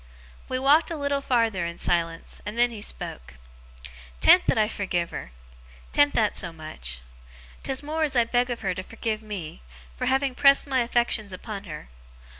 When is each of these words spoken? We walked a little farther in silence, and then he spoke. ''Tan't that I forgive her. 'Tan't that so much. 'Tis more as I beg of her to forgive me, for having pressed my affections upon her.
We 0.49 0.57
walked 0.57 0.89
a 0.89 0.95
little 0.95 1.21
farther 1.21 1.63
in 1.63 1.77
silence, 1.77 2.41
and 2.43 2.57
then 2.57 2.71
he 2.71 2.81
spoke. 2.81 3.35
''Tan't 4.19 4.47
that 4.47 4.57
I 4.57 4.67
forgive 4.67 5.11
her. 5.11 5.31
'Tan't 5.93 6.15
that 6.15 6.35
so 6.35 6.51
much. 6.51 7.01
'Tis 7.61 7.83
more 7.83 8.01
as 8.03 8.15
I 8.15 8.23
beg 8.23 8.49
of 8.49 8.61
her 8.61 8.73
to 8.73 8.81
forgive 8.81 9.21
me, 9.21 9.61
for 9.95 10.07
having 10.07 10.33
pressed 10.33 10.65
my 10.65 10.81
affections 10.81 11.31
upon 11.31 11.65
her. 11.65 11.89